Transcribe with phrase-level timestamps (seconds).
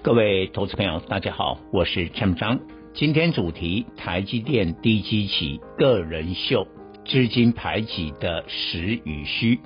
[0.00, 2.60] 各位投资朋友，大家好，我是陈章。
[2.94, 6.68] 今天主题：台积电低基期个人秀，
[7.04, 9.58] 资金排挤的实与虚。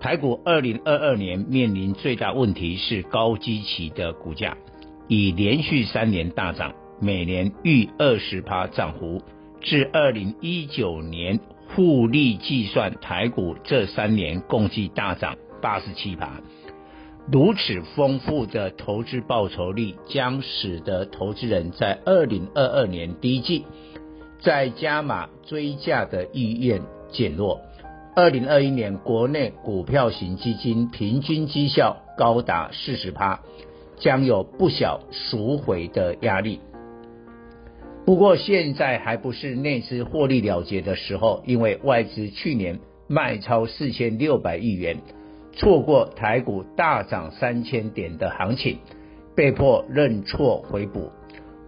[0.00, 4.56] 台股二零二二年面临最大问题是高基期的股价，
[5.08, 9.20] 已连续三年大涨，每年逾二十趴涨幅，
[9.60, 11.40] 至二零一九年。
[11.70, 16.40] 复利计算，台股这三年共计大涨八十七趴，
[17.32, 23.64] 如此丰富的投资报酬率，将使得投资人在二零二二年第一季
[24.40, 27.62] 再加码追价的意愿减弱。
[28.14, 33.40] 二零二一年国内股票型基金平均绩效高达四十趴，
[33.96, 36.60] 将有不小赎回的压力。
[38.04, 44.98] 不过现在还不是内资获利了结的时候，因为外资去年卖超四千六百亿元，
[45.56, 48.78] 错过台股大涨三千点的行情，
[49.34, 51.10] 被迫认错回补。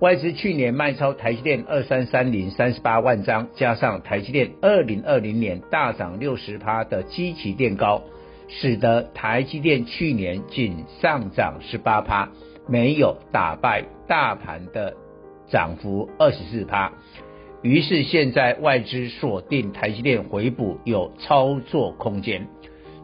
[0.01, 8.03] 外资去年卖超台积电二三三零三十八万张，加上台积电二零二零年大涨六十趴的基期垫高，
[8.49, 12.29] 使得台积电去年仅上涨十八趴，
[12.69, 14.95] 没有打败大盘的。
[15.49, 16.93] 涨幅二十四趴，
[17.63, 22.49] 于是现在外资锁定台积电回补有操作空间。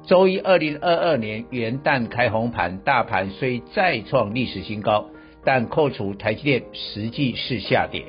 [0.05, 5.07] 周一二零二二年元旦开红盘，大盘虽再创历史新高，
[5.45, 8.05] 但扣除台积电实际是下跌。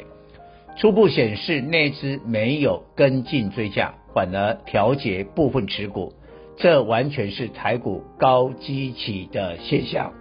[0.75, 6.13] 初步显示内资没有跟进追价，反而调节部分持股，
[6.57, 10.13] 这完全是台股高基期的现象。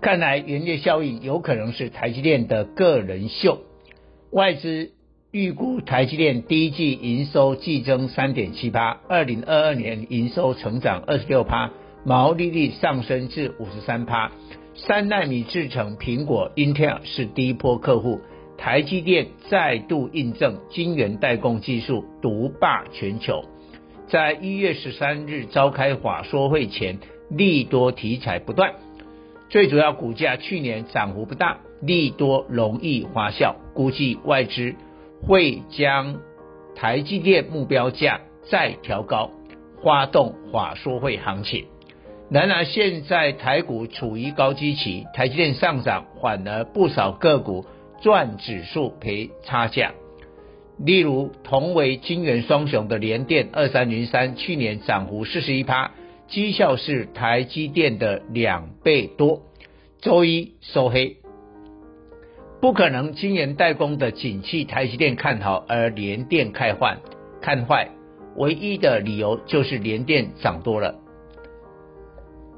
[0.00, 3.58] 看来元月效应有可能是台积电的个人秀。
[4.30, 4.92] 外资
[5.32, 11.70] 预估台积电第一季营收季增三点七趴，二零二二年营收成长二十六趴，
[12.04, 14.32] 毛利率上升至五十三趴。
[14.74, 18.20] 三奈米制程，苹果、Intel 是第一波客户。
[18.58, 23.44] 台积电再度印证晶圆代工技术独霸全球。
[24.08, 26.98] 在一月十三日召开法说会前，
[27.30, 28.72] 利多题材不断。
[29.48, 34.74] 最主要股价去年涨幅不大，利多容易发酵，估计外资
[35.26, 36.20] 会将
[36.74, 38.20] 台积电目标价
[38.50, 39.30] 再调高，
[39.82, 41.66] 发动法说会行情。
[42.30, 47.66] 然而现在台股处于高基期，台积电上涨，反而不少个股
[48.00, 49.92] 赚指数赔差价。
[50.78, 55.92] 例如同为晶圆双雄的联电二三零三，去年涨幅四十一趴。
[56.28, 59.42] 绩效是台积电的两倍多，
[60.00, 61.16] 周一收黑，
[62.60, 66.98] 不可能晶圆代工的景气台积电看好而联电看坏，
[67.40, 67.88] 看坏，
[68.36, 70.96] 唯一的理由就是联电涨多了。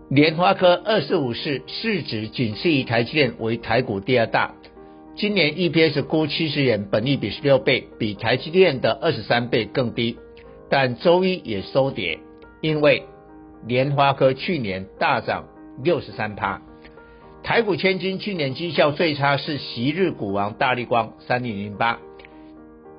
[0.08, 4.54] 联发科二四五市市值仅次于台积电为台股第二大，
[5.14, 10.18] 今年 EPS 估七十元，本益比十六倍，比台积电的二十三倍更低，
[10.68, 12.18] 但周一也收跌，
[12.60, 13.04] 因为。
[13.64, 15.44] 联发科去年大涨
[15.84, 16.60] 六十三趴，
[17.42, 21.98] 台股千金去年绩效最差是昔日股王大立光三零零八，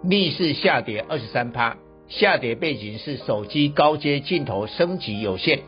[0.04, 1.78] 逆势下跌二十三趴，
[2.10, 5.60] 下跌背景是手机高阶镜头升级有限，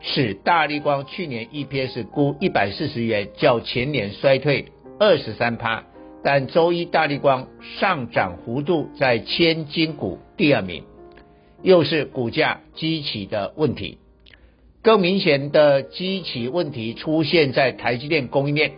[0.00, 4.66] 使大立光去年 EPS 估一百四十元，较前年衰退
[4.98, 5.84] 二十三趴，
[6.24, 7.46] 但周一大立光
[7.78, 10.82] 上涨幅度在千金股第二名，
[11.62, 13.98] 又是股价激起的问题。
[14.86, 18.74] 更明显的基期问题出现在台积电供应链。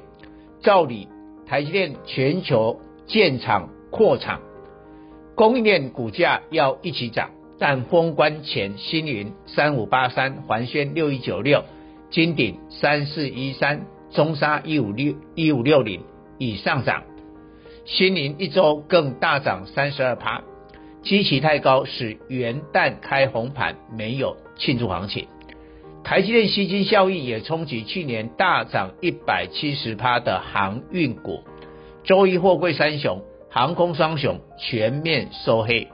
[0.63, 1.06] 照理，
[1.47, 4.41] 台积电全球建厂扩厂，
[5.35, 7.32] 供应链股价要一起涨。
[7.59, 11.62] 但封关前，星云三五八三、环轩六一九六、
[12.09, 16.00] 金鼎三四一三、中沙一五六一五六零
[16.38, 17.03] 已上涨，
[17.85, 20.43] 星云一周更大涨三十二趴。
[21.03, 25.27] 基期太高，使元旦开红盘没有庆祝行情。
[26.08, 31.43] 台积电吸金效应也冲击去年大涨一百七十趴的航运股，
[32.02, 33.20] 周一货柜三雄、
[33.50, 35.88] 航空双雄全面收黑，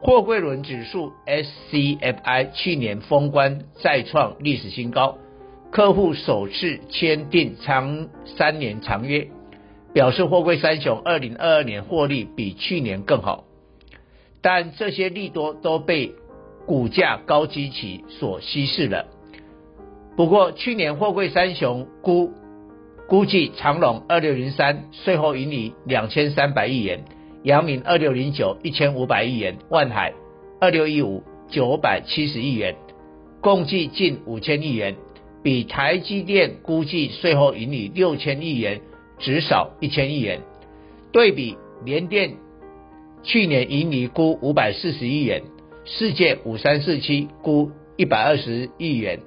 [0.00, 5.18] 货柜轮指数 SCFI 去年封关再创历史新高，
[5.70, 9.28] 客户首次签订长三年长约，
[9.92, 13.44] 表示货柜三雄二零二二年获利比去年更好。
[14.40, 16.14] 但这些利多都被
[16.64, 19.08] 股价高基期所稀释了。
[20.16, 22.32] 不过去年货柜三雄估
[23.08, 27.04] 估计长荣二六零三税后盈利两千三百亿元。
[27.42, 30.14] 阳明二六零九一千五百亿元，万海
[30.60, 32.74] 二六一五九百七十亿元，
[33.42, 34.96] 共计近五千亿元，
[35.42, 38.80] 比台积电估计税后盈利六千亿元
[39.18, 40.40] 只少一千亿元。
[41.12, 42.36] 对比联电
[43.22, 45.42] 去年盈利估五百四十亿元，
[45.84, 49.20] 世界五三四七估一百二十亿元，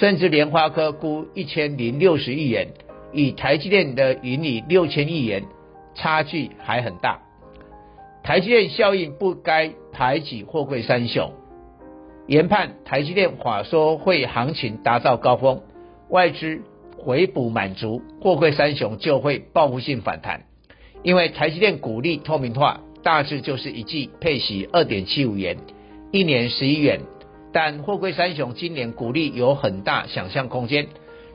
[0.00, 2.68] 甚至联发科估一千零六十亿元，
[3.12, 5.44] 与台积电的盈利六千亿元
[5.94, 7.20] 差距还很大。
[8.24, 11.32] 台积电效应不该排挤货柜三雄，
[12.26, 15.62] 研判台积电法说会行情达到高峰，
[16.08, 16.62] 外资
[16.98, 20.42] 回补满足，货柜三雄就会报复性反弹。
[21.04, 25.58] 因为台积电股利透明化，大致就是一季配息二点七五元，
[26.10, 27.00] 一年十一元。
[27.54, 30.88] 但货柜三雄今年股利有很大想象空间，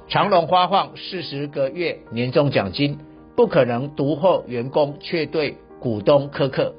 [0.09, 2.97] 长荣发放四十个月年终奖金，
[3.37, 6.75] 不可能独厚员工却对股东苛刻，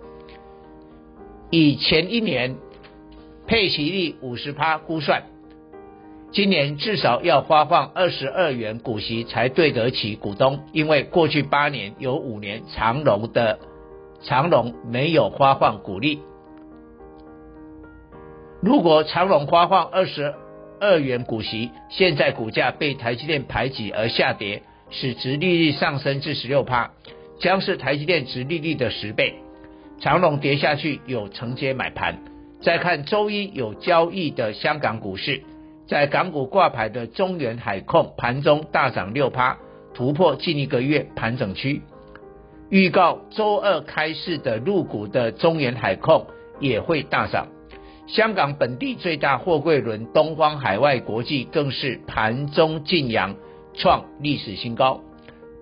[1.48, 2.56] 以前一年
[3.46, 5.22] 配息率五十趴估算，
[6.32, 13.58] 今年至少要发放二十二元股息才对得起股东，因为过去八年有五年长荣的
[14.22, 16.20] 长荣没有发放股利。
[18.62, 20.34] 如果长隆发放二十
[20.80, 26.90] 二元股息，现在股价被台积电排挤而下跌，使殖利率上升至十六趴。
[27.38, 29.36] 将是台积电殖利率的十倍，
[29.98, 32.18] 长隆跌下去有承接买盘。
[32.60, 35.42] 再看周一有交易的香港股市，
[35.88, 39.56] 在港股挂牌的中远海控盘中大涨六趴，
[39.94, 41.80] 突破近一个月盘整区。
[42.68, 46.26] 预告周二开市的入股的中远海控
[46.60, 47.48] 也会大涨。
[48.12, 53.36] 香港本地最大货柜轮东方海外国际更是盘中劲扬，
[53.72, 55.00] 创历史新高。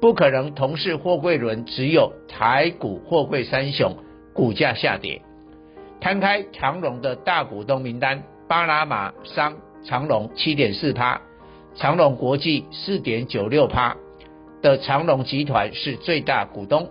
[0.01, 3.99] 不可能同是货柜轮，只有台股货柜三雄
[4.33, 5.21] 股价下跌。
[6.01, 11.21] 摊开长荣的大股东名单，巴拿马商长荣七点四趴，
[11.75, 13.95] 长荣国际四点九六趴
[14.63, 16.89] 的长荣集团是最大股东。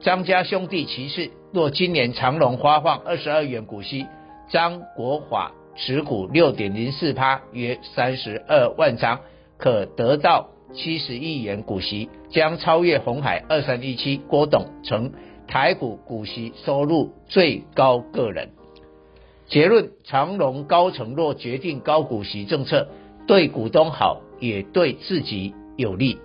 [0.00, 4.06] 张家兄弟其次，若今年长荣发放二十二元股息，
[4.48, 9.20] 张国华持股六点零四趴，约三十二万张，
[9.56, 10.50] 可得到。
[10.74, 15.12] 七十亿元股息将超越红海二三一七郭董成
[15.46, 18.50] 台股股息收入最高个人。
[19.46, 22.88] 结论：长荣高层若决定高股息政策，
[23.26, 26.18] 对股东好，也对自己有利。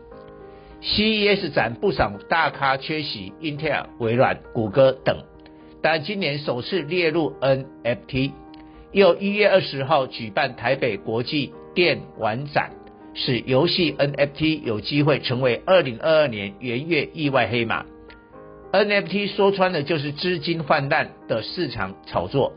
[0.81, 5.23] CES 展不少大咖缺席，英特尔、微软、谷歌等，
[5.83, 8.31] 但今年首次列入 NFT。
[8.93, 12.71] 又一月二十号举办台北国际电玩展。
[13.15, 17.85] 使游戏 NFT 有机会成为二零二二年元月意外黑马。
[18.71, 22.53] NFT 说穿了就是资金泛滥的市场炒作，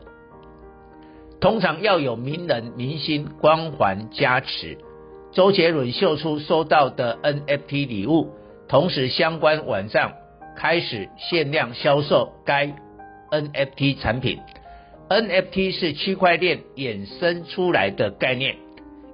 [1.39, 4.79] 通常要有名人明星光环加持。
[5.31, 8.31] 周杰伦秀出收到的 NFT 礼物，
[8.67, 10.15] 同时相关网站
[10.55, 12.73] 开始限量销售该
[13.31, 14.39] NFT 产品。
[15.09, 18.55] NFT 是区块链衍生出来的概念。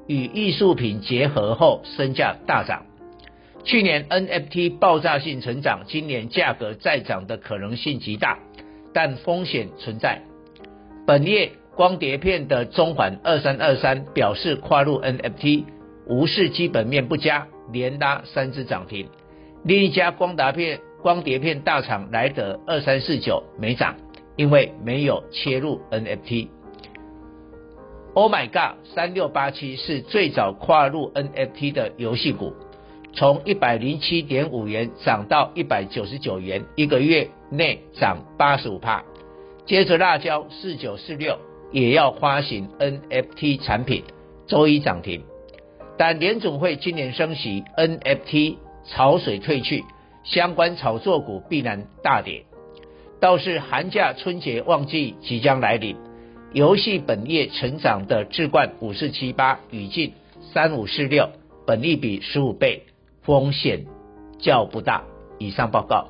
[0.07, 2.85] 与艺术品结合后，身价大涨。
[3.63, 8.39] 去年 NFT 爆炸性成长，今年价格再涨的可能性极大，
[8.93, 10.21] 但风险存在。
[11.07, 15.63] 本业光碟片的中环二三二三表示跨入 NFT，
[16.07, 19.07] 无视基本面不佳，连拉三只涨停。
[19.63, 23.97] 另一家光达片光碟片大厂莱德二三四九没涨，
[24.37, 26.47] 因为没有切入 NFT。
[28.13, 28.77] Oh my God！
[28.85, 32.53] 三六八七是最早跨入 NFT 的游戏股，
[33.11, 39.03] 从一百零七点五元涨到一百九十九元，一个月内涨八十五帕。
[39.65, 41.37] 接着辣椒四九四六
[41.71, 44.03] 也要发行 NFT 产品，
[44.47, 45.23] 周一涨停。
[45.97, 48.55] 但联总会今年升息，NFT
[48.85, 49.83] 潮水退去，
[50.23, 52.45] 相关炒作股必然大跌。
[53.19, 55.95] 倒是寒假春节旺季即将来临。
[56.51, 60.13] 游戏本业成长的智冠五四七八，语境
[60.53, 61.29] 三五四六，
[61.65, 62.83] 本利比十五倍，
[63.23, 63.85] 风险
[64.39, 65.03] 较不大。
[65.39, 66.07] 以上报告。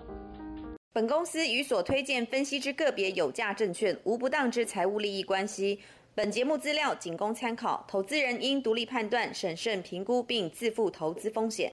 [0.92, 5.80] 本公司与所推荐分析之个别有价证券无不当之财务利益关系。
[6.14, 11.72] 本节目资料仅供参考，投资人应独立判断、审慎评估并自负投资风险。